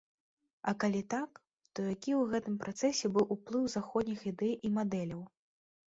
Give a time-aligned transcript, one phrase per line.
[0.71, 1.31] А калі так,
[1.73, 5.21] то які ў гэтым працэсе быў уплыў заходніх ідэй і мадэляў.